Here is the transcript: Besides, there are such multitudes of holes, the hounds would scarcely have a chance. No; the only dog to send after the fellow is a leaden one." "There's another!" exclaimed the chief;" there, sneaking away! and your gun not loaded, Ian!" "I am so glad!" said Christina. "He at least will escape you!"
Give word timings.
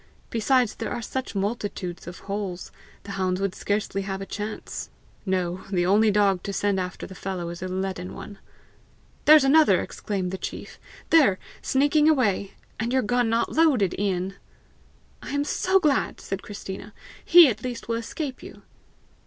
Besides, 0.31 0.73
there 0.73 0.91
are 0.91 1.03
such 1.03 1.35
multitudes 1.35 2.07
of 2.07 2.21
holes, 2.21 2.71
the 3.03 3.11
hounds 3.11 3.39
would 3.39 3.53
scarcely 3.53 4.01
have 4.01 4.19
a 4.19 4.25
chance. 4.25 4.89
No; 5.27 5.63
the 5.69 5.85
only 5.85 6.09
dog 6.09 6.41
to 6.41 6.51
send 6.53 6.79
after 6.79 7.05
the 7.05 7.13
fellow 7.13 7.49
is 7.49 7.61
a 7.61 7.67
leaden 7.67 8.15
one." 8.15 8.39
"There's 9.25 9.43
another!" 9.43 9.79
exclaimed 9.79 10.31
the 10.31 10.39
chief;" 10.39 10.79
there, 11.11 11.37
sneaking 11.61 12.09
away! 12.09 12.55
and 12.79 12.91
your 12.91 13.03
gun 13.03 13.29
not 13.29 13.51
loaded, 13.51 13.93
Ian!" 13.99 14.33
"I 15.21 15.33
am 15.35 15.43
so 15.43 15.79
glad!" 15.79 16.19
said 16.19 16.41
Christina. 16.41 16.93
"He 17.23 17.47
at 17.47 17.61
least 17.63 17.87
will 17.87 17.97
escape 17.97 18.41
you!" 18.41 18.63